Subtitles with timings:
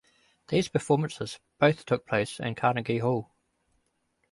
[0.47, 3.31] These performances both took place in Carnegie Hall.